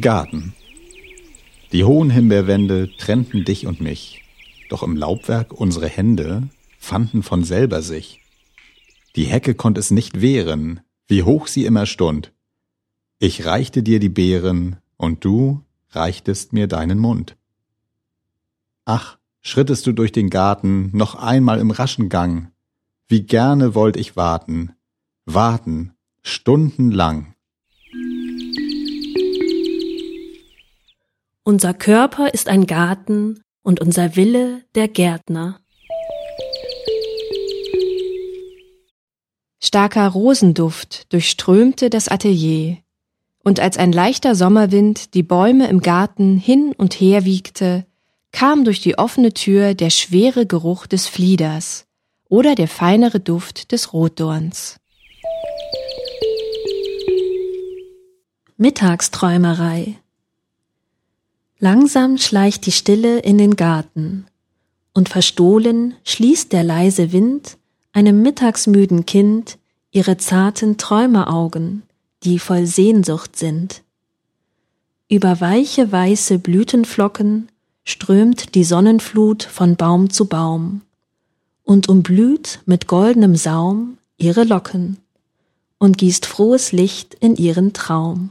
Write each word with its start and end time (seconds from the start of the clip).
Garten. 0.00 0.54
Die 1.72 1.84
hohen 1.84 2.10
Himbeerwände 2.10 2.90
trennten 2.98 3.44
dich 3.44 3.66
und 3.66 3.80
mich, 3.80 4.24
doch 4.68 4.82
im 4.82 4.96
Laubwerk 4.96 5.52
unsere 5.52 5.88
Hände 5.88 6.48
fanden 6.78 7.22
von 7.22 7.44
selber 7.44 7.82
sich. 7.82 8.20
Die 9.14 9.24
Hecke 9.24 9.54
konnt 9.54 9.78
es 9.78 9.90
nicht 9.90 10.20
wehren, 10.20 10.80
wie 11.08 11.22
hoch 11.22 11.46
sie 11.46 11.64
immer 11.64 11.86
stund. 11.86 12.32
Ich 13.18 13.46
reichte 13.46 13.82
dir 13.82 14.00
die 14.00 14.08
Beeren, 14.08 14.76
und 14.96 15.24
du 15.24 15.62
reichtest 15.90 16.52
mir 16.52 16.66
deinen 16.66 16.98
Mund. 16.98 17.36
Ach, 18.84 19.18
schrittest 19.40 19.86
du 19.86 19.92
durch 19.92 20.12
den 20.12 20.30
Garten 20.30 20.90
noch 20.92 21.14
einmal 21.14 21.60
im 21.60 21.70
raschen 21.70 22.08
Gang, 22.08 22.50
wie 23.08 23.22
gerne 23.22 23.74
wollt 23.74 23.96
ich 23.96 24.16
warten, 24.16 24.72
warten, 25.26 25.92
stundenlang. 26.22 27.35
Unser 31.48 31.74
Körper 31.74 32.34
ist 32.34 32.48
ein 32.48 32.66
Garten 32.66 33.40
und 33.62 33.80
unser 33.80 34.16
Wille 34.16 34.64
der 34.74 34.88
Gärtner. 34.88 35.60
Starker 39.62 40.08
Rosenduft 40.08 41.12
durchströmte 41.12 41.88
das 41.88 42.08
Atelier, 42.08 42.78
und 43.44 43.60
als 43.60 43.76
ein 43.76 43.92
leichter 43.92 44.34
Sommerwind 44.34 45.14
die 45.14 45.22
Bäume 45.22 45.68
im 45.68 45.82
Garten 45.82 46.36
hin 46.36 46.74
und 46.76 46.94
her 46.94 47.24
wiegte, 47.24 47.86
kam 48.32 48.64
durch 48.64 48.80
die 48.80 48.98
offene 48.98 49.32
Tür 49.32 49.74
der 49.74 49.90
schwere 49.90 50.46
Geruch 50.46 50.88
des 50.88 51.06
Flieders 51.06 51.86
oder 52.28 52.56
der 52.56 52.66
feinere 52.66 53.20
Duft 53.20 53.70
des 53.70 53.92
Rotdorns. 53.92 54.80
Mittagsträumerei 58.56 60.00
Langsam 61.58 62.18
schleicht 62.18 62.66
die 62.66 62.72
Stille 62.72 63.20
in 63.20 63.38
den 63.38 63.56
Garten, 63.56 64.26
und 64.92 65.08
verstohlen 65.08 65.94
schließt 66.04 66.52
der 66.52 66.64
leise 66.64 67.12
Wind 67.12 67.56
einem 67.92 68.20
mittagsmüden 68.20 69.06
Kind 69.06 69.58
ihre 69.90 70.18
zarten 70.18 70.76
Träumeraugen, 70.76 71.82
die 72.24 72.38
voll 72.38 72.66
Sehnsucht 72.66 73.36
sind. 73.36 73.82
Über 75.08 75.40
weiche 75.40 75.90
weiße 75.90 76.38
Blütenflocken 76.38 77.48
strömt 77.84 78.54
die 78.54 78.64
Sonnenflut 78.64 79.44
von 79.44 79.76
Baum 79.76 80.10
zu 80.10 80.26
Baum 80.26 80.82
und 81.62 81.88
umblüht 81.88 82.60
mit 82.66 82.86
goldenem 82.86 83.36
Saum 83.36 83.96
ihre 84.18 84.44
Locken 84.44 84.98
und 85.78 85.96
gießt 85.96 86.26
frohes 86.26 86.72
Licht 86.72 87.14
in 87.14 87.36
ihren 87.36 87.72
Traum. 87.72 88.30